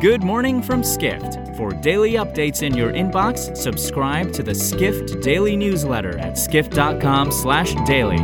[0.00, 1.54] Good morning from Skift.
[1.58, 8.16] For daily updates in your inbox, subscribe to the Skift Daily newsletter at skift.com/daily.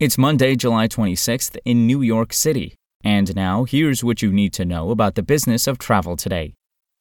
[0.00, 2.76] It's Monday, July 26th in New York City.
[3.04, 6.54] And now, here's what you need to know about the business of travel today.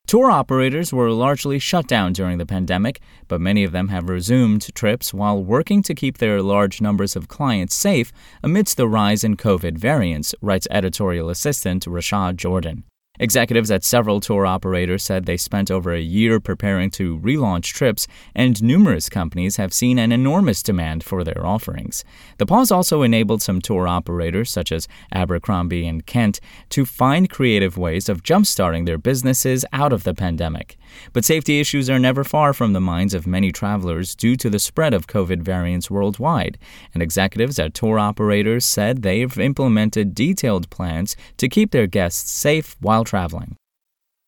[0.08, 4.74] Tour operators were largely shut down during the pandemic, but many of them have resumed
[4.74, 9.36] trips while working to keep their large numbers of clients safe amidst the rise in
[9.36, 12.84] COVID variants, writes editorial assistant Rashaad Jorden.
[13.20, 18.08] Executives at several tour operators said they spent over a year preparing to relaunch trips,
[18.36, 22.06] and numerous companies have seen an enormous demand for their offerings.
[22.38, 26.40] The pause also enabled some tour operators, such as Abercrombie and Kent,
[26.70, 30.78] to find creative ways of jumpstarting their businesses out of the pandemic.
[31.12, 34.60] But safety issues are never far from the minds of many travelers due to the
[34.60, 36.60] spread of COVID variants worldwide,
[36.94, 42.76] and executives at tour operators said they've implemented detailed plans to keep their guests safe
[42.80, 43.56] while traveling.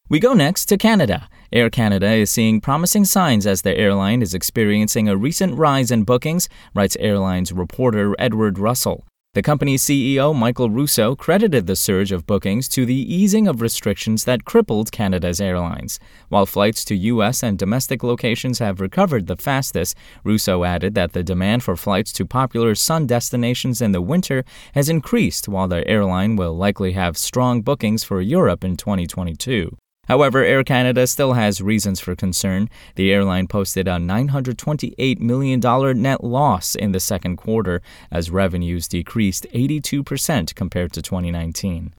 [0.10, 1.30] We go next to Canada.
[1.54, 6.04] Air Canada is seeing promising signs as the airline is experiencing a recent rise in
[6.04, 9.06] bookings, writes airlines reporter Edward Russell.
[9.36, 14.24] The company's CEO, Michael Rousseau, credited the surge of bookings to the easing of restrictions
[14.24, 16.00] that crippled Canada's airlines.
[16.30, 17.44] While flights to U.S.
[17.44, 22.26] and domestic locations have recovered the fastest, Rousseau added that the demand for flights to
[22.26, 27.62] popular sun destinations in the winter has increased, while the airline will likely have strong
[27.62, 29.78] bookings for Europe in 2022.
[30.10, 32.68] However, Air Canada still has reasons for concern.
[32.96, 39.46] The airline posted a $928 million net loss in the second quarter as revenues decreased
[39.54, 41.94] 82% compared to 2019.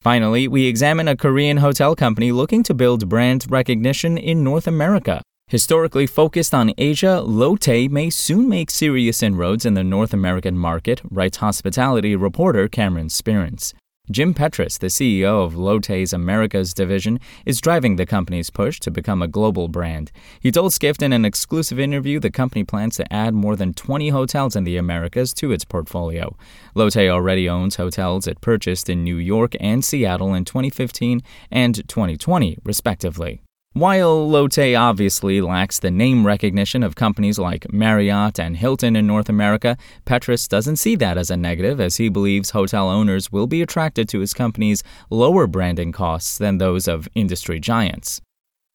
[0.00, 5.20] Finally, we examine a Korean hotel company looking to build brand recognition in North America.
[5.48, 11.02] Historically focused on Asia, Lotte may soon make serious inroads in the North American market,
[11.10, 13.74] writes hospitality reporter Cameron Sperance.
[14.08, 19.20] Jim Petrus, the CEO of Lotte's Americas division, is driving the company's push to become
[19.20, 20.12] a global brand.
[20.38, 24.10] He told Skift in an exclusive interview the company plans to add more than 20
[24.10, 26.36] hotels in the Americas to its portfolio.
[26.76, 31.20] Lotte already owns hotels it purchased in New York and Seattle in 2015
[31.50, 33.40] and 2020, respectively.
[33.76, 39.28] While Lotte obviously lacks the name recognition of companies like Marriott and Hilton in North
[39.28, 39.76] America,
[40.06, 44.08] Petrus doesn't see that as a negative as he believes hotel owners will be attracted
[44.08, 48.22] to his company's lower branding costs than those of industry giants.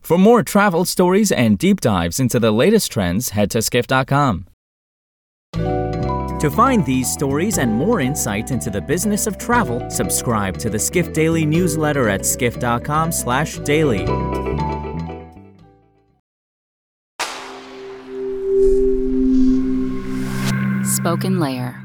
[0.04, 4.46] For more travel stories and deep dives into the latest trends, head to skift.com.
[5.54, 10.78] To find these stories and more insight into the business of travel, subscribe to the
[10.78, 12.22] Skift Daily newsletter at
[21.02, 21.04] skift.com/daily.
[21.04, 21.81] SpokenLayer.